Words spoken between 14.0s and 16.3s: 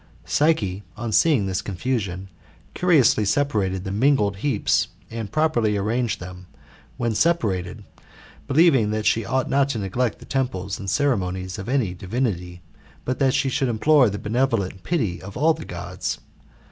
the benevolent pity of all the Gods.